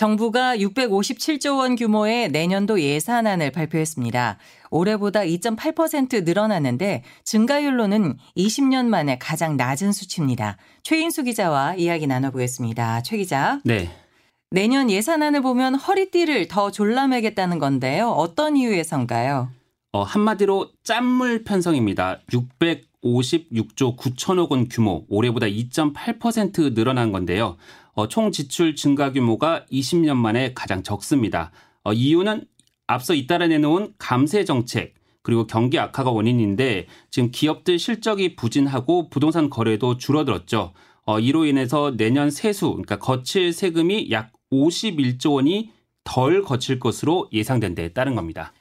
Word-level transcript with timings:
정부가 0.00 0.56
657조 0.56 1.58
원 1.58 1.76
규모의 1.76 2.30
내년도 2.30 2.80
예산안을 2.80 3.52
발표했습니다. 3.52 4.38
올해보다 4.70 5.20
2.8% 5.20 6.24
늘어났는데 6.24 7.04
증가율로는 7.24 8.16
20년 8.34 8.86
만에 8.86 9.18
가장 9.18 9.58
낮은 9.58 9.92
수치입니다. 9.92 10.56
최인수 10.84 11.24
기자와 11.24 11.74
이야기 11.74 12.06
나눠보겠습니다. 12.06 13.02
최 13.02 13.18
기자. 13.18 13.60
네. 13.62 13.90
내년 14.50 14.90
예산안을 14.90 15.42
보면 15.42 15.74
허리띠를 15.74 16.48
더 16.48 16.70
졸라매겠다는 16.70 17.58
건데요. 17.58 18.08
어떤 18.08 18.56
이유에선가요? 18.56 19.50
어, 19.92 20.02
한마디로 20.02 20.70
짠물 20.82 21.44
편성입니다. 21.44 22.20
656조 22.32 23.98
9천억 23.98 24.50
원 24.50 24.66
규모, 24.70 25.04
올해보다 25.10 25.44
2.8% 25.44 26.74
늘어난 26.74 27.12
건데요. 27.12 27.58
어, 28.00 28.08
총 28.08 28.32
지출 28.32 28.74
증가 28.74 29.12
규모가 29.12 29.66
20년 29.70 30.16
만에 30.16 30.54
가장 30.54 30.82
적습니다. 30.82 31.50
어, 31.84 31.92
이유는 31.92 32.46
앞서 32.86 33.12
잇따라 33.12 33.46
내놓은 33.46 33.92
감세 33.98 34.46
정책 34.46 34.94
그리고 35.22 35.46
경기 35.46 35.78
악화가 35.78 36.10
원인인데 36.10 36.86
지금 37.10 37.30
기업들 37.30 37.78
실적이 37.78 38.36
부진하고 38.36 39.10
부동산 39.10 39.50
거래도 39.50 39.98
줄어들었죠. 39.98 40.72
어, 41.04 41.20
이로 41.20 41.44
인해서 41.44 41.94
내년 41.94 42.30
세수, 42.30 42.70
그러니까 42.70 42.98
거칠 42.98 43.52
세금이 43.52 44.10
약 44.10 44.32
51조 44.50 45.34
원이 45.34 45.70
덜 46.02 46.42
거칠 46.42 46.80
것으로 46.80 47.28
예상된 47.34 47.74
데 47.74 47.92
따른 47.92 48.14
겁니다. 48.14 48.54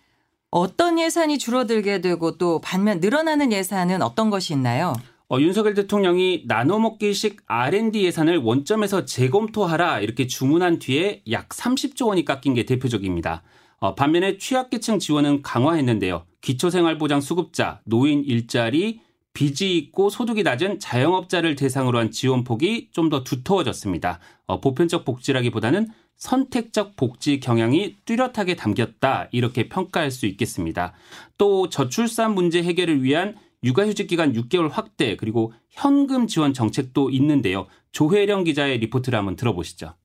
어떤 0.52 1.00
예산이 1.00 1.38
줄어들게 1.38 2.02
되고 2.02 2.38
또 2.38 2.60
반면 2.60 3.00
늘어나는 3.00 3.54
예산은 3.54 4.02
어떤 4.02 4.30
것이 4.30 4.52
있나요? 4.52 4.94
어, 5.32 5.40
윤석열 5.40 5.76
대통령이 5.76 6.44
나눠먹기식 6.48 7.44
R&D 7.46 8.04
예산을 8.04 8.38
원점에서 8.38 9.06
재검토하라 9.06 10.00
이렇게 10.00 10.26
주문한 10.26 10.80
뒤에 10.80 11.22
약 11.30 11.50
30조 11.50 12.08
원이 12.08 12.26
깎인 12.26 12.56
게 12.56 12.66
대표적입니다. 12.66 13.44
어, 13.78 13.94
반면에 13.94 14.40
취약계층 14.40 14.98
지원은 14.98 15.44
강화했는데요. 15.44 16.26
기초생활보장 16.42 17.22
수급자, 17.22 17.80
노인 17.86 18.24
일자리, 18.24 19.02
빚이 19.34 19.78
있고 19.78 20.10
소득이 20.10 20.42
낮은 20.42 20.80
자영업자를 20.80 21.56
대상으로 21.56 22.00
한 22.00 22.10
지원 22.10 22.44
폭이 22.44 22.90
좀 22.92 23.10
더 23.10 23.24
두터워졌습니다. 23.24 24.20
어, 24.48 24.60
보편적 24.60 25.06
복지라기보다는 25.06 25.90
선택적 26.18 26.96
복지 26.96 27.40
경향이 27.40 27.98
뚜렷하게 28.06 28.56
담겼다 28.56 29.30
이렇게 29.32 29.70
평가할 29.70 30.10
수 30.10 30.26
있겠습니다. 30.26 30.94
또 31.38 31.70
저출산 31.70 32.34
문제 32.34 32.64
해결을 32.64 33.04
위한 33.04 33.36
육아휴직 33.64 34.08
기간 34.08 34.34
6개월 34.34 34.70
확대 34.70 35.16
그리고 35.16 35.54
현금 35.70 36.28
지원 36.28 36.54
정책도 36.54 37.10
있는데요. 37.12 37.68
조혜령 37.92 38.46
기자의 38.46 38.78
리포트를 38.80 39.18
한번 39.18 39.36
들어보시죠. 39.36 39.96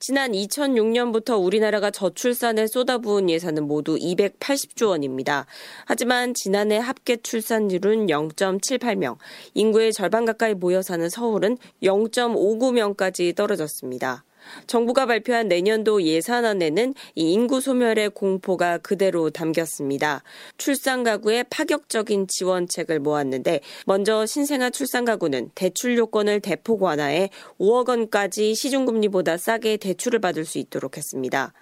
지난 0.00 0.32
2006년부터 0.32 1.42
우리나라가 1.42 1.90
저출산에 1.90 2.66
쏟아부은 2.66 3.30
예산은 3.30 3.66
모두 3.66 3.96
280조 3.96 4.88
원입니다. 4.90 5.46
하지만 5.86 6.34
지난해 6.34 6.76
합계 6.76 7.16
출산율은 7.16 8.08
0.78명, 8.08 9.16
인구의 9.54 9.94
절반 9.94 10.26
가까이 10.26 10.52
모여 10.52 10.82
사는 10.82 11.08
서울은 11.08 11.56
0.59명까지 11.82 13.34
떨어졌습니다. 13.34 14.24
정부가 14.66 15.06
발표한 15.06 15.48
내년도 15.48 16.02
예산안에는 16.02 16.94
이 17.14 17.32
인구 17.32 17.60
소멸의 17.60 18.10
공포가 18.10 18.78
그대로 18.78 19.30
담겼습니다. 19.30 20.22
출산 20.58 21.02
가구의 21.02 21.44
파격적인 21.50 22.26
지원책을 22.28 23.00
모았는데 23.00 23.60
먼저 23.86 24.26
신생아 24.26 24.70
출산 24.70 25.04
가구는 25.04 25.50
대출 25.54 25.96
요건을 25.96 26.40
대폭 26.40 26.82
완화해 26.82 27.30
5억 27.58 27.88
원까지 27.88 28.54
시중금리보다 28.54 29.36
싸게 29.36 29.76
대출을 29.78 30.20
받을 30.20 30.44
수 30.44 30.58
있도록 30.58 30.96
했습니다. 30.96 31.52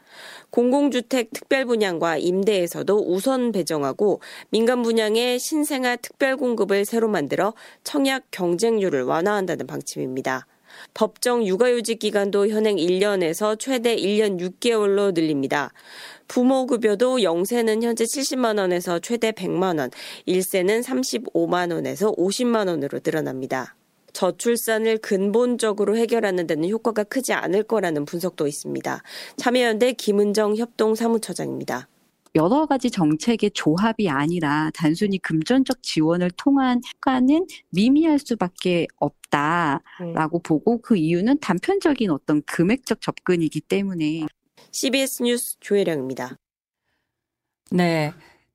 공공주택 0.50 1.30
특별 1.32 1.64
분양과 1.64 2.18
임대에서도 2.18 3.04
우선 3.08 3.52
배정하고 3.52 4.20
민간 4.50 4.82
분양의 4.82 5.38
신생아 5.38 5.96
특별 5.96 6.36
공급을 6.36 6.84
새로 6.84 7.08
만들어 7.08 7.54
청약 7.84 8.24
경쟁률을 8.30 9.02
완화한다는 9.04 9.66
방침입니다. 9.66 10.46
법정 10.94 11.46
육아휴직 11.46 11.98
기간도 11.98 12.48
현행 12.48 12.76
1년에서 12.76 13.58
최대 13.58 13.96
1년 13.96 14.40
6개월로 14.40 15.14
늘립니다. 15.14 15.72
부모 16.28 16.66
급여도 16.66 17.22
영세는 17.22 17.82
현재 17.82 18.04
70만 18.04 18.58
원에서 18.58 18.98
최대 18.98 19.32
100만 19.32 19.78
원, 19.78 19.90
1세는 20.26 20.82
35만 20.82 21.72
원에서 21.72 22.12
50만 22.12 22.68
원으로 22.68 23.00
늘어납니다. 23.04 23.76
저출산을 24.12 24.98
근본적으로 24.98 25.96
해결하는 25.96 26.46
데는 26.46 26.68
효과가 26.68 27.04
크지 27.04 27.32
않을 27.32 27.62
거라는 27.64 28.04
분석도 28.04 28.46
있습니다. 28.46 29.02
참여연대 29.36 29.92
김은정 29.94 30.56
협동 30.56 30.94
사무처장입니다. 30.94 31.88
여러 32.34 32.64
가지 32.66 32.90
정책의 32.90 33.50
조합이 33.50 34.08
아니라 34.08 34.70
단순히 34.74 35.18
금전적 35.18 35.82
지원을 35.82 36.30
통한 36.36 36.80
효과는 36.94 37.46
미미할 37.70 38.18
수밖에 38.18 38.86
없다라고 38.96 39.80
네. 40.38 40.42
보고 40.42 40.80
그 40.80 40.96
이유는 40.96 41.40
단편적인 41.40 42.10
어떤 42.10 42.42
금액적 42.42 43.02
접근이기 43.02 43.60
때문에 43.60 44.26
CBS 44.70 45.22
뉴스 45.22 45.56
조혜령입니다. 45.60 46.36
네. 47.70 48.12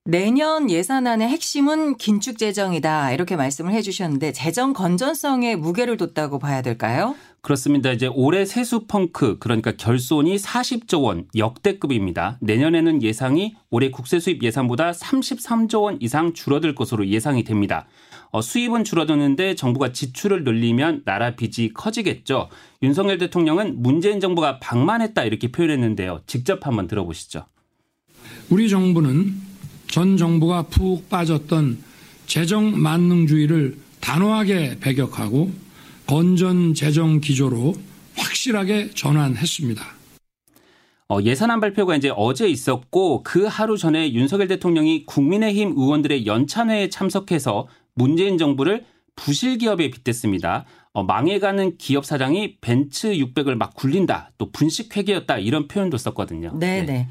내년 0.10 0.70
예산안의 0.70 1.28
핵심은 1.28 1.98
긴축 1.98 2.38
재정이다. 2.38 3.12
이렇게 3.12 3.36
말씀을 3.36 3.74
해 3.74 3.82
주셨는데 3.82 4.32
재정 4.32 4.72
건전성에 4.72 5.58
무게를 5.58 5.98
뒀다고 5.98 6.40
봐야 6.40 6.62
될까요? 6.62 7.14
그렇습니다. 7.42 7.92
이제 7.92 8.08
올해 8.08 8.46
세수 8.46 8.88
펑크 8.88 9.40
그러니까 9.40 9.74
결손이 9.76 10.38
40조 10.38 11.04
원 11.04 11.26
역대급입니다. 11.36 12.38
내년에는 12.40 13.04
예상이 13.04 13.58
올해 13.70 13.92
국세 13.92 14.22
수입 14.22 14.44
예산보다 14.44 14.92
33조 14.92 15.82
원 15.82 15.98
이상 16.00 16.34
줄어들 16.34 16.74
것으로 16.74 17.06
예상이 17.08 17.44
됩니다. 17.44 17.86
어, 18.32 18.42
수입은 18.42 18.86
줄어드는데 18.86 19.56
정부가 19.56 19.92
지출을 19.92 20.46
늘리면 20.46 21.02
나라 21.04 21.36
빚이 21.36 21.74
커지겠죠. 21.74 22.48
윤석열 22.82 23.18
대통령은 23.18 23.82
문재인 23.82 24.22
정부가 24.22 24.60
방만했다 24.60 25.26
이렇게 25.26 25.52
표현했는데요. 25.52 26.22
직접 26.28 26.66
한번 26.66 26.88
들어보시죠. 26.88 27.44
우리 28.50 28.70
정부는 28.70 29.57
전 29.90 30.18
정부가 30.18 30.64
푹 30.64 31.10
빠졌던 31.10 31.78
재정 32.26 32.80
만능주의를 32.80 33.78
단호하게 34.00 34.80
배격하고 34.80 35.52
건전 36.06 36.74
재정 36.74 37.20
기조로 37.20 37.76
확실하게 38.16 38.92
전환했습니다. 38.92 39.84
어, 41.10 41.20
예산안 41.22 41.62
발표가 41.62 41.96
이제 41.96 42.12
어제 42.16 42.50
있었고 42.50 43.24
그 43.24 43.46
하루 43.46 43.78
전에 43.78 44.12
윤석열 44.12 44.48
대통령이 44.48 45.06
국민의힘 45.06 45.74
의원들의 45.78 46.26
연찬회에 46.26 46.90
참석해서 46.90 47.68
문재인 47.94 48.38
정부를 48.38 48.86
부실 49.16 49.58
기업에 49.58 49.90
빗댔습니다. 49.90 50.66
어, 50.94 51.04
망해가는 51.04 51.78
기업 51.78 52.06
사장이 52.06 52.58
벤츠 52.60 53.10
600을 53.10 53.56
막 53.56 53.74
굴린다, 53.74 54.32
또 54.38 54.52
분식 54.52 54.96
회계였다 54.96 55.38
이런 55.40 55.68
표현도 55.68 55.98
썼거든요. 55.98 56.58
네네. 56.58 56.86
네. 56.86 57.08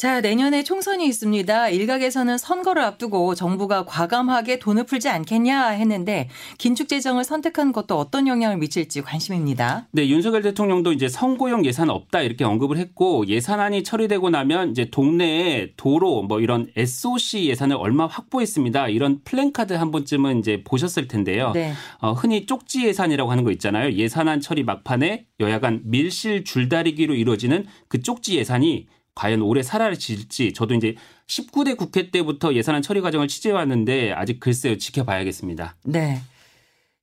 자, 0.00 0.22
내년에 0.22 0.64
총선이 0.64 1.06
있습니다. 1.06 1.68
일각에서는 1.68 2.38
선거를 2.38 2.82
앞두고 2.82 3.34
정부가 3.34 3.84
과감하게 3.84 4.58
돈을 4.58 4.84
풀지 4.84 5.10
않겠냐 5.10 5.72
했는데 5.72 6.30
긴축 6.56 6.88
재정을 6.88 7.22
선택한 7.22 7.72
것도 7.72 7.98
어떤 7.98 8.26
영향을 8.26 8.56
미칠지 8.56 9.02
관심입니다. 9.02 9.88
네, 9.92 10.08
윤석열 10.08 10.40
대통령도 10.40 10.92
이제 10.92 11.06
선거용 11.10 11.66
예산 11.66 11.90
없다 11.90 12.22
이렇게 12.22 12.44
언급을 12.44 12.78
했고 12.78 13.26
예산안이 13.26 13.82
처리되고 13.82 14.30
나면 14.30 14.70
이제 14.70 14.88
동네에 14.90 15.74
도로 15.76 16.22
뭐 16.22 16.40
이런 16.40 16.68
SOC 16.74 17.50
예산을 17.50 17.76
얼마 17.76 18.06
확보했습니다. 18.06 18.88
이런 18.88 19.20
플랜카드 19.22 19.74
한 19.74 19.90
번쯤은 19.90 20.38
이제 20.38 20.62
보셨을 20.64 21.08
텐데요. 21.08 21.52
네. 21.52 21.74
어, 21.98 22.12
흔히 22.12 22.46
쪽지 22.46 22.86
예산이라고 22.86 23.30
하는 23.30 23.44
거 23.44 23.50
있잖아요. 23.50 23.92
예산안 23.92 24.40
처리 24.40 24.64
막판에 24.64 25.26
여야 25.40 25.60
간 25.60 25.82
밀실 25.84 26.44
줄다리기로 26.44 27.14
이루어지는 27.14 27.66
그 27.88 28.00
쪽지 28.00 28.38
예산이 28.38 28.86
과연 29.14 29.42
올해 29.42 29.62
사라질지 29.62 30.52
저도 30.52 30.74
이제 30.74 30.94
19대 31.26 31.76
국회 31.76 32.10
때부터 32.10 32.54
예산안 32.54 32.82
처리 32.82 33.00
과정을 33.00 33.28
취재해 33.28 33.52
왔는데 33.54 34.12
아직 34.12 34.40
글쎄요 34.40 34.78
지켜봐야겠습니다. 34.78 35.76
네. 35.84 36.20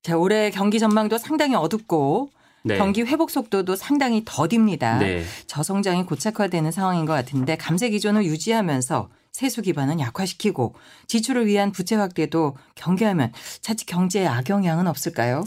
자, 0.03 0.17
올해 0.17 0.51
경기 0.51 0.79
전망도 0.79 1.17
상당히 1.17 1.55
어둡고 1.55 2.29
네. 2.63 2.77
경기 2.77 3.01
회복 3.01 3.29
속도도 3.29 3.75
상당히 3.75 4.23
더딥니다. 4.25 4.99
네. 4.99 5.23
저성장이 5.47 6.05
고착화되는 6.05 6.71
상황인 6.71 7.05
것 7.05 7.13
같은데 7.13 7.55
감세 7.55 7.89
기조는 7.89 8.23
유지하면서 8.25 9.09
세수 9.31 9.61
기반은 9.61 9.99
약화시키고 9.99 10.73
지출을 11.07 11.45
위한 11.45 11.71
부채 11.71 11.95
확대도 11.95 12.57
경계하면 12.75 13.33
자칫 13.61 13.85
경제에 13.85 14.25
악영향은 14.25 14.87
없을까요? 14.87 15.43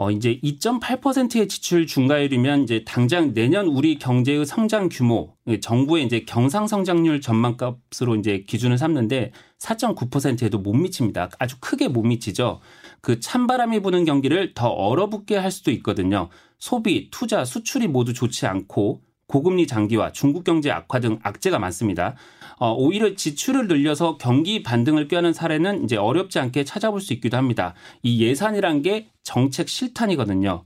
어, 0.00 0.12
이제 0.12 0.38
2.8%의 0.44 1.48
지출 1.48 1.84
중과율이면 1.84 2.62
이제 2.62 2.84
당장 2.86 3.34
내년 3.34 3.66
우리 3.66 3.98
경제의 3.98 4.46
성장 4.46 4.88
규모, 4.88 5.34
예, 5.48 5.58
정부의 5.58 6.04
이제 6.04 6.20
경상 6.20 6.68
성장률 6.68 7.20
전망값으로 7.20 8.14
이제 8.14 8.44
기준을 8.46 8.78
삼는데 8.78 9.32
4.9%에도 9.58 10.58
못 10.58 10.74
미칩니다. 10.74 11.30
아주 11.40 11.56
크게 11.58 11.88
못 11.88 12.02
미치죠. 12.02 12.60
그 13.00 13.18
찬바람이 13.18 13.80
부는 13.80 14.04
경기를 14.04 14.54
더 14.54 14.68
얼어붙게 14.68 15.36
할 15.36 15.50
수도 15.50 15.72
있거든요. 15.72 16.28
소비, 16.60 17.10
투자, 17.10 17.44
수출이 17.44 17.88
모두 17.88 18.14
좋지 18.14 18.46
않고 18.46 19.02
고금리 19.28 19.66
장기화, 19.66 20.12
중국 20.12 20.42
경제 20.42 20.70
악화 20.70 21.00
등 21.00 21.18
악재가 21.22 21.58
많습니다. 21.58 22.16
어, 22.58 22.72
오히려 22.72 23.14
지출을 23.14 23.68
늘려서 23.68 24.16
경기 24.16 24.62
반등을 24.62 25.06
꾀하는 25.06 25.32
사례는 25.32 25.84
이제 25.84 25.96
어렵지 25.96 26.38
않게 26.38 26.64
찾아볼 26.64 27.00
수 27.00 27.12
있기도 27.12 27.36
합니다. 27.36 27.74
이 28.02 28.22
예산이란 28.22 28.82
게 28.82 29.08
정책 29.22 29.68
실탄이거든요. 29.68 30.64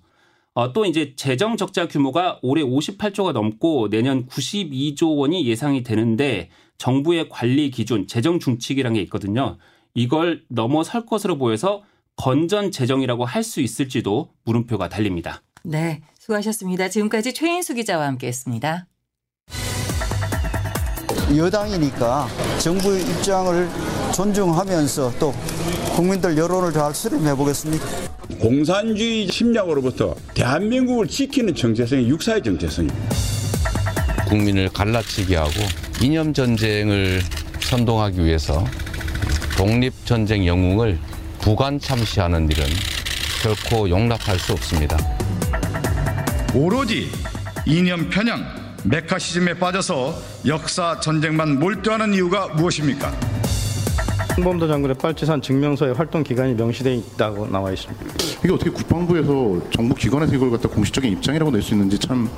어, 0.55 0.73
또 0.73 0.85
이제 0.85 1.15
재정 1.17 1.57
적자 1.57 1.89
규모가 1.89 2.39
올해 2.43 2.63
58조가 2.63 3.33
넘고 3.33 3.89
내년 3.91 4.27
92조 4.27 5.19
원이 5.19 5.45
예상이 5.45 5.83
되는데 5.83 6.49
정부의 6.79 7.29
관리 7.29 7.71
기준, 7.71 8.07
재정 8.07 8.39
중칙이라는 8.39 8.95
게 8.95 9.03
있거든요. 9.03 9.59
이걸 9.95 10.45
넘어설 10.49 11.05
것으로 11.05 11.37
보여서 11.37 11.83
건전 12.17 12.71
재정이라고 12.71 13.25
할 13.25 13.43
수 13.43 13.61
있을지도 13.61 14.31
물음표가 14.45 14.89
달립니다. 14.89 15.43
네, 15.65 16.01
수고하셨습니다. 16.19 16.89
지금까지 16.89 17.35
최인수 17.35 17.75
기자와 17.75 18.07
함께했습니다. 18.07 18.87
여당이니까 21.37 22.29
정부의 22.59 23.03
입장을 23.03 23.69
존중하면서 24.15 25.19
또 25.19 25.33
국민들 25.95 26.37
여론을 26.37 26.73
잘 26.73 26.95
수렴해 26.95 27.35
보겠습니다. 27.37 27.85
공산주의 28.41 29.29
심령으로부터 29.29 30.15
대한민국을 30.35 31.07
지키는 31.07 31.55
정체성이 31.55 32.09
육사의 32.09 32.43
정체성입니다. 32.43 33.09
국민을 34.29 34.69
갈라치게 34.69 35.37
하고 35.37 35.53
이념 36.03 36.35
전쟁을 36.35 37.21
선동하기 37.61 38.25
위해서 38.25 38.65
독립 39.57 39.93
전쟁 40.05 40.47
영웅을 40.47 40.99
부관 41.41 41.79
참시하는 41.79 42.51
일은 42.51 42.65
결코 43.43 43.89
용납할 43.89 44.39
수 44.39 44.53
없습니다. 44.53 44.97
오로지 46.55 47.11
이념 47.67 48.11
편향, 48.11 48.45
메카시즘에 48.85 49.55
빠져서 49.59 50.15
역사 50.47 51.01
전쟁만 51.01 51.59
몰두하는 51.59 52.13
이유가 52.13 52.49
무엇입니까? 52.49 53.09
홍범도 54.37 54.69
장군의 54.69 54.97
빨치산 54.99 55.41
증명서에 55.41 55.93
활동 55.93 56.23
기간이 56.23 56.55
명시되어 56.55 56.93
있다고 56.93 57.47
나와 57.47 57.71
있습니다. 57.73 58.05
이게 58.45 58.53
어떻게 58.53 58.71
국방부에서 58.71 59.63
정부 59.71 59.95
기관에서 59.95 60.35
이걸 60.35 60.51
갖다 60.51 60.69
공식적인 60.69 61.13
입장이라고 61.13 61.51
낼 61.51 61.63
수 61.63 61.73
있는지 61.75 61.99
참 61.99 62.29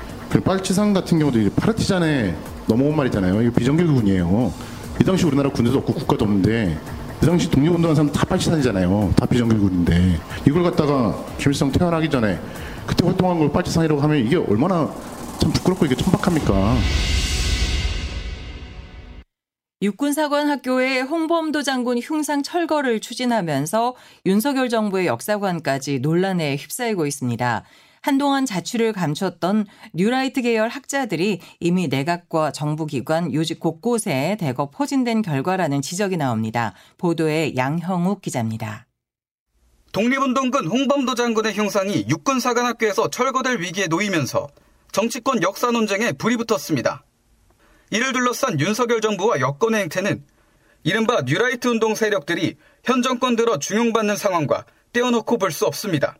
빨치산 0.43 0.93
같은 0.93 1.19
경우도 1.19 1.39
이제 1.39 1.49
파르티잔에 1.55 2.35
넘어온 2.67 2.95
말이잖아요. 2.95 3.41
이거 3.41 3.51
비정규군이에요. 3.53 4.53
이 5.01 5.03
당시 5.03 5.25
우리나라 5.25 5.49
군대도 5.49 5.79
없고 5.79 5.93
국가도 5.93 6.25
없는데 6.25 6.77
그 7.19 7.25
당시 7.25 7.49
독립운동한 7.49 7.95
사람 7.95 8.11
다 8.11 8.25
빨치산이잖아요. 8.25 9.13
다 9.15 9.25
비정규군인데 9.25 10.19
이걸 10.47 10.63
갖다가 10.63 11.15
김일성 11.37 11.71
태어나기 11.71 12.09
전에 12.09 12.39
그때 12.85 13.05
활동한 13.05 13.39
걸 13.39 13.51
빨치산이라고 13.51 14.01
하면 14.01 14.17
이게 14.17 14.35
얼마나 14.35 14.93
참 15.39 15.51
부끄럽고 15.51 15.85
이게 15.85 15.95
천박합니까? 15.95 16.75
육군사관학교의 19.81 21.01
홍범도 21.03 21.61
장군 21.61 21.99
흉상 21.99 22.41
철거를 22.43 22.99
추진하면서 23.01 23.95
윤석열 24.25 24.69
정부의 24.69 25.05
역사관까지 25.05 25.99
논란에 25.99 26.55
휩싸이고 26.55 27.05
있습니다. 27.05 27.63
한동안 28.01 28.45
자취를 28.45 28.93
감췄던 28.93 29.65
뉴라이트 29.93 30.43
계열 30.43 30.69
학자들이 30.69 31.39
이미 31.59 31.87
내각과 31.87 32.51
정부기관 32.51 33.33
요직 33.33 33.59
곳곳에 33.59 34.37
대거 34.39 34.69
포진된 34.69 35.23
결과라는 35.23 35.81
지적이 35.81 36.17
나옵니다. 36.17 36.73
보도에 36.97 37.55
양형욱 37.55 38.21
기자입니다. 38.21 38.85
독립운동군 39.95 40.67
홍범도 40.67 41.15
장군의 41.15 41.53
흉상이 41.53 42.05
육군사관학교에서 42.09 43.09
철거될 43.09 43.61
위기에 43.61 43.87
놓이면서 43.87 44.49
정치권 44.91 45.41
역사 45.41 45.71
논쟁에 45.71 46.11
불이 46.11 46.35
붙었습니다. 46.35 47.05
이를 47.91 48.11
둘러싼 48.11 48.59
윤석열 48.59 48.99
정부와 48.99 49.39
여권의 49.39 49.83
행태는 49.83 50.25
이른바 50.83 51.21
뉴라이트 51.21 51.69
운동 51.69 51.95
세력들이 51.95 52.57
현 52.83 53.01
정권 53.03 53.37
들어 53.37 53.57
중용받는 53.57 54.17
상황과 54.17 54.65
떼어놓고 54.91 55.37
볼 55.37 55.53
수 55.53 55.65
없습니다. 55.65 56.17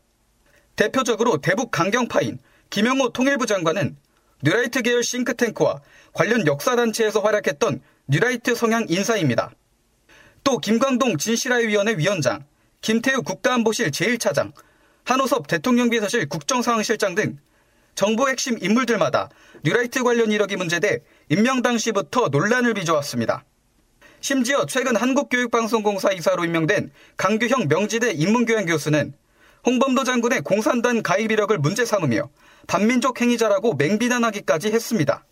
대표적으로 0.78 1.40
대북 1.40 1.70
강경파인 1.72 2.40
김영호 2.70 3.10
통일부 3.10 3.46
장관은 3.46 3.98
뉴라이트 4.42 4.84
계열 4.84 5.04
싱크탱크와 5.04 5.82
관련 6.14 6.48
역사단체에서 6.48 7.20
활약했던 7.20 7.82
뉴라이트 8.08 8.56
성향 8.56 8.86
인사입니다. 8.88 9.52
또 10.46 10.60
김광동 10.60 11.18
진실화위원회 11.18 11.98
위원장, 11.98 12.46
김태우 12.86 13.24
국가안보실 13.24 13.90
제1차장, 13.90 14.54
한오섭 15.06 15.48
대통령 15.48 15.90
비서실 15.90 16.30
국정상황실장 16.30 17.16
등 17.16 17.40
정부 17.96 18.30
핵심 18.30 18.60
인물들마다 18.62 19.30
뉴라이트 19.64 20.04
관련 20.04 20.32
이력이 20.32 20.56
문제돼 20.56 21.00
임명 21.30 21.64
당시부터 21.64 22.28
논란을 22.28 22.76
빚어왔습니다. 22.76 23.44
심지어 24.22 24.68
최근 24.68 24.96
한국교육방송공사 24.96 26.12
이사로 26.12 26.46
임명된 26.46 26.92
강규형 27.18 27.70
명지대 27.70 28.12
인문교양 28.12 28.68
교수는 28.68 29.16
홍범도 29.66 30.04
장군의 30.04 30.42
공산당 30.42 31.02
가입 31.02 31.32
이력을 31.32 31.58
문제 31.58 31.86
삼으며 31.86 32.30
반민족 32.68 33.20
행위자라고 33.20 33.74
맹비난하기까지 33.74 34.72
했습니다. 34.72 35.26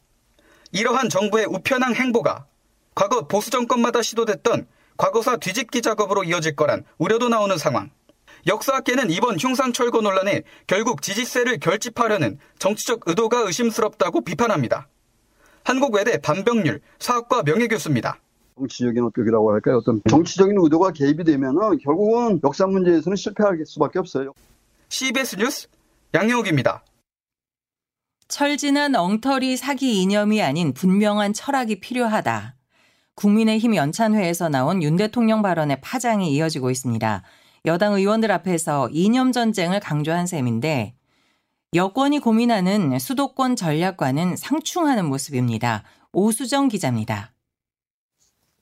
이러한 0.71 1.07
정부의 1.07 1.45
우편항 1.45 1.93
행보가 1.93 2.47
과거 2.95 3.27
보수 3.27 3.51
정권마다 3.51 4.01
시도됐던 4.01 4.65
과거사 4.97 5.37
뒤집기 5.37 5.81
작업으로 5.81 6.23
이어질 6.23 6.55
거란 6.55 6.83
우려도 6.97 7.29
나오는 7.29 7.57
상황. 7.57 7.89
역사학계는 8.45 9.09
이번 9.09 9.37
흉상 9.37 9.71
철거 9.71 10.01
논란에 10.01 10.43
결국 10.67 11.01
지지세를 11.01 11.59
결집하려는 11.59 12.39
정치적 12.59 13.01
의도가 13.05 13.39
의심스럽다고 13.39 14.21
비판합니다. 14.21 14.87
한국외대 15.63 16.19
반병률 16.19 16.81
사학과 16.99 17.41
명예교수입니다. 17.43 18.19
정치적인 18.57 19.03
어떻게라고 19.03 19.53
할까요? 19.53 19.77
어떤 19.77 20.01
정치적인 20.09 20.55
의도가 20.59 20.91
개입이 20.91 21.23
되면은 21.23 21.79
결국은 21.79 22.39
역사 22.43 22.67
문제에서는 22.67 23.15
실패할 23.15 23.57
수밖에 23.65 23.99
없어요. 23.99 24.33
CBS 24.89 25.37
뉴스 25.37 25.67
양영욱입니다. 26.13 26.83
철진한 28.27 28.95
엉터리 28.95 29.57
사기 29.57 30.01
이념이 30.01 30.41
아닌 30.41 30.73
분명한 30.73 31.33
철학이 31.33 31.79
필요하다. 31.79 32.55
국민의힘 33.15 33.75
연찬회에서 33.75 34.49
나온 34.49 34.81
윤 34.81 34.97
대통령 34.97 35.41
발언의 35.41 35.81
파장이 35.81 36.31
이어지고 36.33 36.71
있습니다. 36.71 37.23
여당 37.65 37.93
의원들 37.93 38.31
앞에서 38.31 38.89
이념 38.91 39.31
전쟁을 39.31 39.79
강조한 39.79 40.27
셈인데 40.27 40.95
여권이 41.73 42.19
고민하는 42.19 42.99
수도권 42.99 43.55
전략과는 43.55 44.35
상충하는 44.35 45.05
모습입니다. 45.05 45.83
오수정 46.11 46.67
기자입니다. 46.67 47.31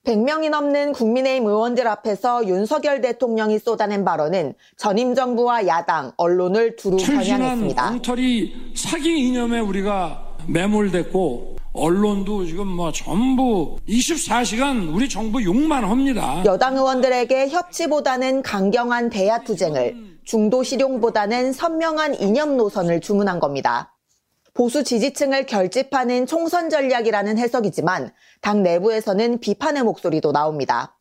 100명이 0.04 0.50
넘는 0.50 0.92
국민의힘 0.92 1.46
의원들 1.46 1.86
앞에서 1.86 2.46
윤석열 2.46 3.00
대통령이 3.00 3.58
쏟아낸 3.60 4.04
발언은 4.04 4.54
전임 4.76 5.14
정부와 5.14 5.68
야당, 5.68 6.12
언론을 6.16 6.74
두루 6.76 6.96
겨냥했습니다. 6.96 7.88
엉터리 7.88 8.72
사기 8.74 9.28
이념에 9.28 9.60
우리가 9.60 10.36
매몰됐고 10.48 11.56
언론도 11.74 12.44
지금 12.44 12.66
뭐 12.66 12.92
전부 12.92 13.78
24시간 13.88 14.94
우리 14.94 15.08
정부 15.08 15.42
욕만 15.42 15.84
합니다. 15.84 16.42
여당 16.44 16.76
의원들에게 16.76 17.48
협치보다는 17.48 18.42
강경한 18.42 19.08
대야 19.08 19.42
투쟁을, 19.42 20.18
중도 20.24 20.62
실용보다는 20.62 21.52
선명한 21.52 22.20
이념 22.20 22.58
노선을 22.58 23.00
주문한 23.00 23.40
겁니다. 23.40 23.96
보수 24.52 24.84
지지층을 24.84 25.46
결집하는 25.46 26.26
총선 26.26 26.68
전략이라는 26.68 27.38
해석이지만 27.38 28.12
당 28.42 28.62
내부에서는 28.62 29.40
비판의 29.40 29.82
목소리도 29.82 30.32
나옵니다. 30.32 30.98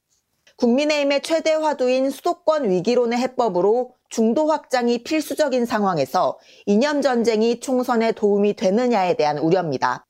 국민의힘의 0.55 1.21
최대 1.21 1.53
화두인 1.53 2.09
수도권 2.09 2.69
위기론의 2.69 3.19
해법으로 3.19 3.95
중도 4.09 4.47
확장이 4.47 5.03
필수적인 5.03 5.65
상황에서 5.65 6.37
이념 6.65 7.01
전쟁이 7.01 7.59
총선에 7.59 8.13
도움이 8.13 8.55
되느냐에 8.55 9.15
대한 9.15 9.37
우려입니다. 9.37 10.05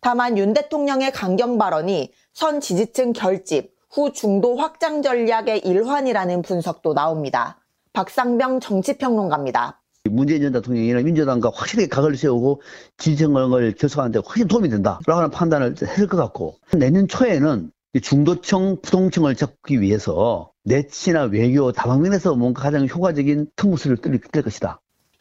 다만 0.00 0.38
윤 0.38 0.54
대통령의 0.54 1.12
강경 1.12 1.58
발언이 1.58 2.12
선 2.32 2.60
지지층 2.60 3.12
결집, 3.12 3.74
후 3.90 4.12
중도 4.12 4.56
확장 4.56 5.02
전략의 5.02 5.60
일환이라는 5.64 6.42
분석도 6.42 6.94
나옵니다. 6.94 7.58
박상병 7.92 8.60
정치평론가입니다. 8.60 9.80
문재인 10.08 10.40
전 10.40 10.52
대통령이나 10.52 11.02
민주당과 11.02 11.50
확실하게 11.54 11.88
각을 11.88 12.16
세우고 12.16 12.62
지지층을 12.96 13.74
결속하는 13.74 14.12
데 14.12 14.20
훨씬 14.20 14.48
도움이 14.48 14.70
된다라고 14.70 15.12
하는 15.12 15.30
판단을 15.30 15.74
했을 15.82 16.06
것 16.06 16.16
같고 16.16 16.56
내년 16.72 17.06
초에는 17.06 17.70
중도층, 18.00 18.80
부동층을 18.80 19.34
잡기 19.34 19.80
위해서 19.80 20.52
내치나 20.64 21.24
외교 21.24 21.72
다방면에서 21.72 22.36
뭔가 22.36 22.62
가장 22.62 22.86
효과적인 22.86 23.48
통무술을 23.56 23.98
뜰 23.98 24.42
것이다. 24.42 24.80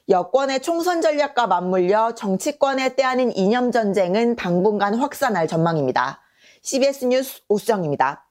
여권의 0.10 0.64
총선 0.64 1.02
전략과 1.02 1.46
맞물려 1.46 2.16
정치권에 2.16 2.96
떼아닌 2.96 3.32
이념 3.36 3.72
전쟁은 3.72 4.36
당분간 4.36 4.96
확산할 4.96 5.48
전망입니다. 5.48 6.22
CBS 6.64 7.06
뉴스 7.06 7.42
오수정입니다. 7.48 8.28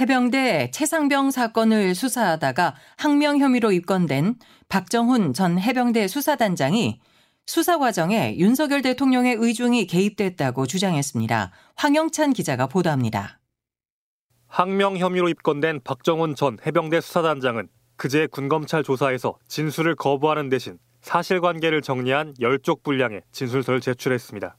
해병대 0.00 0.70
최상병 0.72 1.30
사건을 1.30 1.94
수사하다가 1.94 2.74
항명 2.96 3.38
혐의로 3.38 3.70
입건된 3.70 4.36
박정훈 4.68 5.34
전 5.34 5.58
해병대 5.58 6.08
수사단장이 6.08 7.00
수사 7.46 7.78
과정에 7.78 8.36
윤석열 8.38 8.80
대통령의 8.80 9.36
의중이 9.38 9.86
개입됐다고 9.86 10.66
주장했습니다. 10.66 11.52
황영찬 11.76 12.32
기자가 12.32 12.66
보도합니다. 12.66 13.40
항명 14.46 14.96
혐의로 14.96 15.28
입건된 15.28 15.82
박정훈 15.84 16.34
전 16.34 16.56
해병대 16.64 17.02
수사단장은 17.02 17.68
그제 17.96 18.26
군검찰 18.26 18.82
조사에서 18.82 19.38
진술을 19.48 19.94
거부하는 19.94 20.48
대신 20.48 20.78
사실관계를 21.00 21.82
정리한 21.82 22.34
10쪽 22.34 22.82
분량의 22.82 23.22
진술서를 23.32 23.80
제출했습니다. 23.80 24.56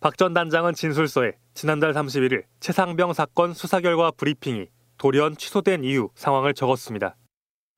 박 0.00 0.16
전 0.16 0.32
단장은 0.32 0.72
진술서에 0.74 1.32
지난달 1.54 1.92
31일 1.92 2.44
최상병 2.60 3.12
사건 3.12 3.52
수사 3.52 3.80
결과 3.80 4.10
브리핑이 4.10 4.68
돌연 4.96 5.36
취소된 5.36 5.84
이후 5.84 6.10
상황을 6.14 6.54
적었습니다. 6.54 7.16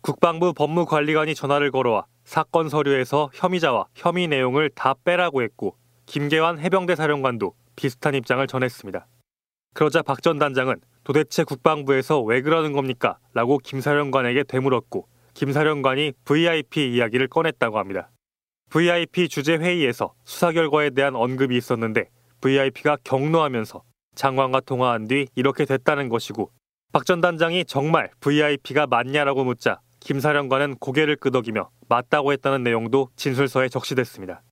국방부 0.02 0.52
법무관리관이 0.54 1.34
전화를 1.34 1.70
걸어와 1.70 2.06
사건 2.24 2.68
서류에서 2.68 3.30
혐의자와 3.34 3.86
혐의 3.94 4.28
내용을 4.28 4.70
다 4.70 4.94
빼라고 5.04 5.42
했고 5.42 5.76
김계환 6.06 6.58
해병대 6.60 6.94
사령관도 6.96 7.54
비슷한 7.76 8.14
입장을 8.14 8.44
전했습니다. 8.46 9.06
그러자 9.74 10.02
박 10.02 10.20
전 10.22 10.38
단장은 10.38 10.76
도대체 11.04 11.44
국방부에서 11.44 12.20
왜 12.22 12.42
그러는 12.42 12.72
겁니까? 12.72 13.18
라고 13.34 13.58
김 13.58 13.80
사령관에게 13.80 14.44
되물었고 14.44 15.08
김 15.34 15.52
사령관이 15.52 16.12
VIP 16.24 16.92
이야기를 16.92 17.28
꺼냈다고 17.28 17.78
합니다. 17.78 18.10
VIP 18.70 19.28
주재 19.28 19.56
회의에서 19.56 20.14
수사 20.24 20.52
결과에 20.52 20.90
대한 20.90 21.16
언급이 21.16 21.56
있었는데 21.56 22.08
VIP가 22.40 22.98
격노하면서 23.04 23.82
장관과 24.14 24.60
통화한 24.60 25.08
뒤 25.08 25.26
이렇게 25.34 25.64
됐다는 25.64 26.08
것이고 26.08 26.50
박 26.92 27.04
전 27.06 27.20
단장이 27.22 27.64
정말 27.64 28.10
VIP가 28.20 28.86
맞냐라고 28.86 29.44
묻자 29.44 29.80
김 30.00 30.20
사령관은 30.20 30.76
고개를 30.76 31.16
끄덕이며 31.16 31.70
맞다고 31.88 32.32
했다는 32.32 32.62
내용도 32.62 33.08
진술서에 33.16 33.68
적시됐습니다. 33.68 34.42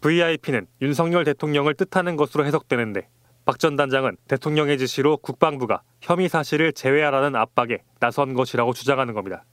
VIP는 0.00 0.66
윤석열 0.82 1.24
대통령을 1.24 1.74
뜻하는 1.74 2.16
것으로 2.16 2.44
해석되는데 2.44 3.08
박 3.46 3.58
전 3.58 3.76
단장은 3.76 4.16
대통령의 4.26 4.76
지시로 4.76 5.16
국방부가 5.18 5.82
혐의 6.00 6.28
사실을 6.28 6.72
제외하라는 6.72 7.36
압박에 7.36 7.78
나선 8.00 8.34
것이라고 8.34 8.72
주장하는 8.72 9.14
겁니다. 9.14 9.44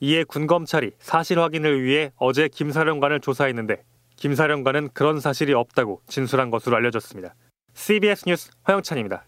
이에 0.00 0.24
군검찰이 0.24 0.92
사실 0.98 1.40
확인을 1.40 1.82
위해 1.82 2.12
어제 2.16 2.48
김 2.48 2.70
사령관을 2.70 3.20
조사했는데 3.20 3.82
김 4.16 4.34
사령관은 4.34 4.90
그런 4.92 5.20
사실이 5.20 5.54
없다고 5.54 6.02
진술한 6.06 6.50
것으로 6.50 6.76
알려졌습니다. 6.76 7.34
CBS 7.72 8.24
뉴스 8.26 8.50
화영찬입니다. 8.62 9.24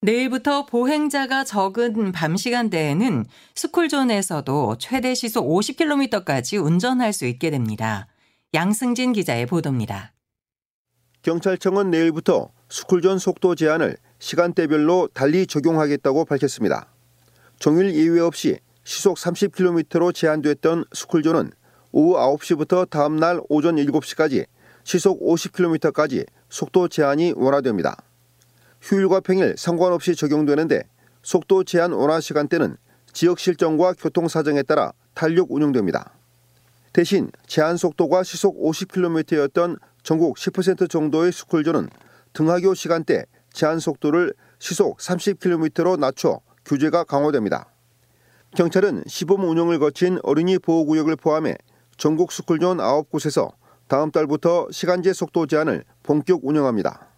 내일부터 0.00 0.66
보행자가 0.66 1.44
적은 1.44 2.10
밤 2.10 2.36
시간대에는 2.36 3.24
스쿨존에서도 3.54 4.78
최대 4.78 5.14
시속 5.14 5.46
50km까지 5.46 6.64
운전할 6.64 7.12
수 7.12 7.24
있게 7.26 7.50
됩니다. 7.50 8.08
양승진 8.54 9.12
기자의 9.12 9.46
보도입니다. 9.46 10.12
경찰청은 11.22 11.90
내일부터 11.90 12.50
스쿨존 12.68 13.18
속도 13.18 13.54
제한을 13.54 13.96
시간대별로 14.18 15.08
달리 15.12 15.46
적용하겠다고 15.46 16.24
밝혔습니다. 16.24 16.88
종일 17.58 17.94
예외 17.94 18.20
없이 18.20 18.58
시속 18.84 19.16
30km로 19.16 20.14
제한됐던 20.14 20.84
스쿨존은 20.92 21.50
오후 21.92 22.16
9시부터 22.16 22.88
다음날 22.88 23.40
오전 23.48 23.76
7시까지 23.76 24.46
시속 24.84 25.20
50km까지 25.20 26.26
속도 26.48 26.88
제한이 26.88 27.34
완화됩니다. 27.36 27.96
휴일과 28.80 29.20
평일 29.20 29.56
상관없이 29.58 30.14
적용되는데 30.14 30.84
속도 31.22 31.64
제한 31.64 31.92
완화 31.92 32.20
시간대는 32.20 32.76
지역 33.12 33.40
실정과 33.40 33.94
교통 33.98 34.28
사정에 34.28 34.62
따라 34.62 34.92
탄력 35.14 35.50
운영됩니다. 35.50 36.12
대신 36.92 37.30
제한 37.46 37.76
속도가 37.76 38.22
시속 38.22 38.62
50km였던 38.62 39.78
전국 40.02 40.36
10% 40.36 40.88
정도의 40.88 41.32
스쿨존은 41.32 41.88
등하교 42.32 42.74
시간대 42.74 43.24
제한 43.52 43.78
속도를 43.78 44.34
시속 44.58 44.98
30km로 44.98 45.98
낮춰 45.98 46.40
규제가 46.64 47.04
강화됩니다. 47.04 47.70
경찰은 48.56 49.04
시범 49.06 49.48
운영을 49.48 49.78
거친 49.78 50.18
어린이 50.22 50.58
보호구역을 50.58 51.16
포함해 51.16 51.56
전국 51.96 52.32
스쿨존 52.32 52.78
9곳에서 52.78 53.52
다음 53.88 54.10
달부터 54.10 54.68
시간제 54.70 55.12
속도 55.12 55.46
제한을 55.46 55.84
본격 56.02 56.40
운영합니다. 56.44 57.08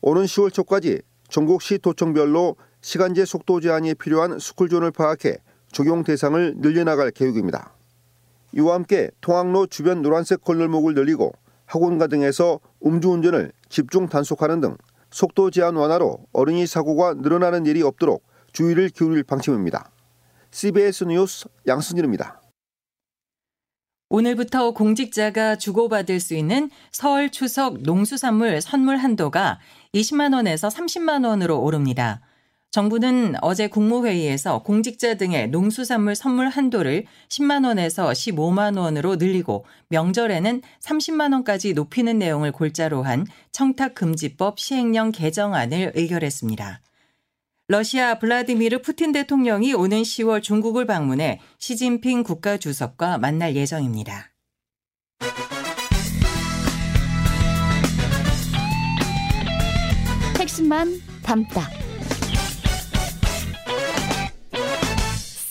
오는 0.00 0.24
10월 0.24 0.52
초까지 0.52 1.02
전국 1.28 1.62
시 1.62 1.78
도청별로 1.78 2.56
시간제 2.82 3.24
속도 3.24 3.60
제한이 3.60 3.94
필요한 3.94 4.38
스쿨존을 4.38 4.90
파악해 4.90 5.38
적용 5.72 6.04
대상을 6.04 6.54
늘려나갈 6.58 7.10
계획입니다. 7.10 7.74
이와 8.52 8.74
함께 8.74 9.10
통학로 9.20 9.66
주변 9.66 10.02
노란색 10.02 10.44
건널목을 10.44 10.94
늘리고 10.94 11.32
학원가 11.74 12.06
등에서 12.06 12.60
음주운전을 12.86 13.52
집중 13.68 14.08
단속하는 14.08 14.60
등 14.60 14.76
속도 15.10 15.50
제한 15.50 15.74
완화로 15.74 16.18
어린이 16.32 16.68
사고가 16.68 17.14
늘어나는 17.14 17.66
일이 17.66 17.82
없도록 17.82 18.22
주의를 18.52 18.90
기울일 18.90 19.24
방침입니다. 19.24 19.90
CBS 20.52 21.04
뉴스 21.04 21.48
양승진입니다. 21.66 22.40
오늘부터 24.08 24.70
공직자가 24.70 25.56
주고받을 25.56 26.20
수 26.20 26.36
있는 26.36 26.70
설 26.92 27.30
추석 27.30 27.82
농수산물 27.82 28.60
선물 28.60 28.96
한도가 28.98 29.58
20만 29.94 30.32
원에서 30.34 30.68
30만 30.68 31.26
원으로 31.26 31.60
오릅니다. 31.60 32.20
정부는 32.74 33.36
어제 33.40 33.68
국무회의에서 33.68 34.64
공직자 34.64 35.14
등의 35.14 35.46
농수산물 35.50 36.16
선물 36.16 36.48
한도를 36.48 37.04
10만 37.28 37.64
원에서 37.64 38.08
15만 38.08 38.76
원으로 38.76 39.14
늘리고 39.14 39.64
명절에는 39.90 40.60
30만 40.80 41.34
원까지 41.34 41.74
높이는 41.74 42.18
내용을 42.18 42.50
골자로 42.50 43.04
한 43.04 43.28
청탁금지법 43.52 44.58
시행령 44.58 45.12
개정안을 45.12 45.92
의결했습니다. 45.94 46.80
러시아 47.68 48.18
블라디미르 48.18 48.82
푸틴 48.82 49.12
대통령이 49.12 49.72
오는 49.72 50.02
10월 50.02 50.42
중국을 50.42 50.84
방문해 50.84 51.38
시진핑 51.58 52.24
국가주석과 52.24 53.18
만날 53.18 53.54
예정입니다. 53.54 54.32
핵심만 60.40 61.00
담다. 61.22 61.83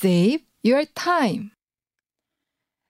Save 0.04 0.44
your 0.66 0.86
time. 0.94 1.52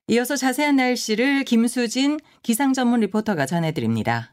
이어서 0.08 0.36
자세한 0.36 0.77
날씨를 0.77 1.43
김수진 1.43 2.20
기상 2.41 2.74
전문 2.74 3.01
리포터가 3.01 3.46
전해드립니다. 3.46 4.33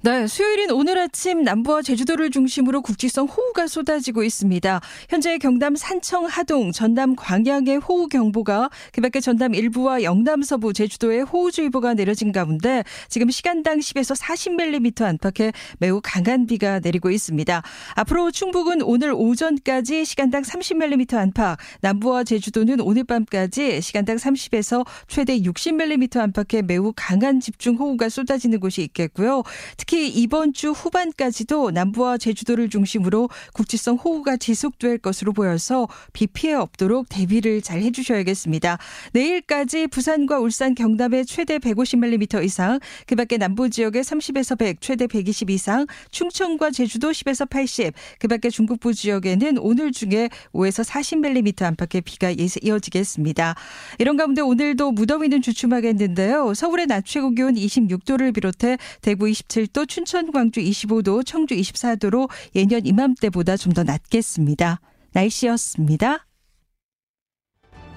네, 0.00 0.28
수요일인 0.28 0.70
오늘 0.70 0.96
아침 0.96 1.42
남부와 1.42 1.82
제주도를 1.82 2.30
중심으로 2.30 2.82
국지성 2.82 3.26
호우가 3.26 3.66
쏟아지고 3.66 4.22
있습니다. 4.22 4.80
현재 5.08 5.38
경남 5.38 5.74
산청 5.74 6.24
하동, 6.26 6.70
전남 6.70 7.16
광양에 7.16 7.74
호우 7.74 8.06
경보가 8.06 8.70
그밖에 8.92 9.18
전남 9.18 9.56
일부와 9.56 10.04
영남 10.04 10.42
서부 10.42 10.72
제주도에 10.72 11.22
호우주의보가 11.22 11.94
내려진 11.94 12.30
가운데 12.30 12.84
지금 13.08 13.28
시간당 13.28 13.80
10에서 13.80 14.16
40mm 14.16 15.02
안팎의 15.02 15.52
매우 15.80 16.00
강한 16.00 16.46
비가 16.46 16.78
내리고 16.78 17.10
있습니다. 17.10 17.60
앞으로 17.96 18.30
충북은 18.30 18.82
오늘 18.82 19.12
오전까지 19.12 20.04
시간당 20.04 20.42
30mm 20.42 21.14
안팎, 21.14 21.58
남부와 21.80 22.22
제주도는 22.22 22.78
오늘 22.82 23.02
밤까지 23.02 23.80
시간당 23.80 24.14
30에서 24.14 24.86
최대 25.08 25.40
60mm 25.40 26.18
안팎의 26.18 26.62
매우 26.62 26.92
강한 26.94 27.40
집중 27.40 27.74
호우가 27.74 28.08
쏟아지는 28.10 28.60
곳이 28.60 28.82
있겠고요. 28.82 29.42
특히 29.88 30.08
이번 30.08 30.52
주 30.52 30.72
후반까지도 30.72 31.70
남부와 31.70 32.18
제주도를 32.18 32.68
중심으로 32.68 33.30
국지성 33.54 33.96
호우가 33.96 34.36
지속될 34.36 34.98
것으로 34.98 35.32
보여서 35.32 35.88
비 36.12 36.26
피해 36.26 36.52
없도록 36.52 37.08
대비를 37.08 37.62
잘 37.62 37.80
해주셔야겠습니다. 37.80 38.76
내일까지 39.14 39.86
부산과 39.86 40.40
울산 40.40 40.74
경남에 40.74 41.24
최대 41.24 41.56
150mm 41.56 42.44
이상, 42.44 42.80
그 43.06 43.16
밖에 43.16 43.38
남부 43.38 43.70
지역에 43.70 44.02
30에서 44.02 44.58
100, 44.58 44.82
최대 44.82 45.06
120 45.06 45.48
이상, 45.48 45.86
충청과 46.10 46.70
제주도 46.70 47.10
10에서 47.10 47.48
80, 47.48 47.94
그 48.18 48.28
밖에 48.28 48.50
중북부 48.50 48.92
지역에는 48.92 49.56
오늘 49.56 49.90
중에 49.92 50.28
5에서 50.52 50.84
40mm 50.84 51.62
안팎의 51.62 52.02
비가 52.02 52.30
이어지겠습니다. 52.30 53.54
이런 53.98 54.18
가운데 54.18 54.42
오늘도 54.42 54.92
무더위는 54.92 55.40
주춤하겠는데요. 55.40 56.52
서울의 56.52 56.88
낮 56.88 57.06
최고 57.06 57.30
기온 57.30 57.54
26도를 57.54 58.34
비롯해 58.34 58.76
대구 59.00 59.24
27도 59.24 59.77
30도, 59.78 59.88
춘천, 59.88 60.32
광주 60.32 60.60
25도, 60.60 61.24
청주 61.24 61.54
24도로 61.54 62.28
예년 62.56 62.84
이맘때보다 62.86 63.56
좀 63.56 63.68
더 63.74 63.84
낮겠습니다. 63.84 64.80
날씨였습니다. 65.12 66.26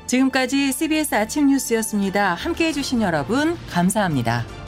지금까지 0.05 0.73
CBS 0.73 1.15
아침 1.15 1.47
뉴스였습니다. 1.47 2.33
함께 2.35 2.67
해주신 2.67 3.01
여러분, 3.01 3.57
감사합니다. 3.69 4.60